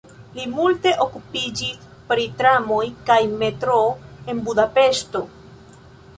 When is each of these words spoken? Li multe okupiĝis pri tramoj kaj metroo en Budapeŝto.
Li 0.35 0.45
multe 0.53 0.93
okupiĝis 1.03 1.83
pri 2.13 2.25
tramoj 2.39 2.81
kaj 3.11 3.19
metroo 3.43 3.85
en 4.35 4.43
Budapeŝto. 4.51 5.25